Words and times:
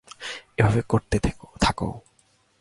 এভাবে 0.57 0.81
করতে 0.89 1.17
থাকো। 1.61 1.89